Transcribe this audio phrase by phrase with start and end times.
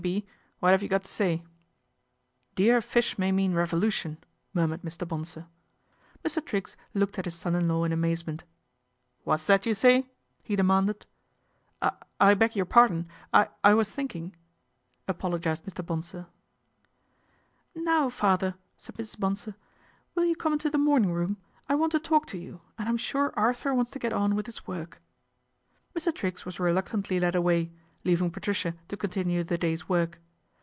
[0.01, 0.25] B.,
[0.59, 1.43] what 'ave you got to say?""
[2.55, 4.17] Dear fish may mean revolution,"
[4.51, 5.07] murmured Mr.
[5.07, 5.45] Bonsor.
[6.25, 6.43] Mr.
[6.43, 8.43] Triggs looked at his son in law in amaze ment."
[9.25, 10.09] What's that you say?"
[10.41, 11.05] he demanded."
[11.83, 13.09] I I beg your pardon.
[13.31, 14.35] I I was thinking,"
[15.07, 15.85] apologised Mr.
[15.85, 16.25] Bonsor."
[17.75, 19.19] Now, father," said Mrs.
[19.19, 19.53] Bonsor,"
[20.15, 21.37] will you come into the morning room?
[21.69, 24.47] I want to talk to you, and I'm sure Arthur wants to get on with
[24.47, 24.99] his work."
[25.95, 26.11] Mr.
[26.11, 27.71] Triggs was reluctantly led away,
[28.03, 30.17] leaving Patricia to continue the day's work.